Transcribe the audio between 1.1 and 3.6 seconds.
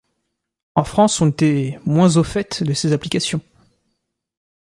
on était moins au fait de ces applications.